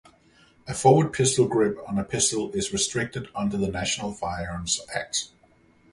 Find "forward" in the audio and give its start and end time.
0.73-1.13